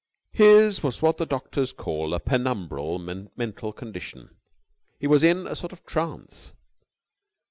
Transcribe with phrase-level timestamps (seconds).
[0.31, 2.97] His was what the doctors call a penumbral
[3.37, 4.31] mental condition.
[4.99, 6.53] He was in a sort of trance.